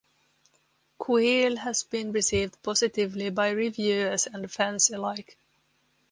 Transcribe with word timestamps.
Kuiil 0.99 1.57
has 1.59 1.83
been 1.83 2.11
received 2.11 2.59
positively 2.63 3.29
by 3.29 3.49
reviewers 3.51 4.25
and 4.25 4.51
fans 4.51 4.89
alike. 4.89 5.37